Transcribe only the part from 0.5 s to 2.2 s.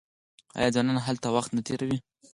آیا ځوانان هلته وخت نه تیروي؟